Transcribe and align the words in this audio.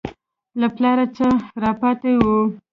له 0.59 0.67
پلاره 0.75 1.05
څه 1.17 1.27
راپاته 1.63 2.09
وو. 2.17 2.39